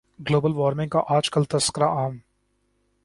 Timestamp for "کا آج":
0.89-1.29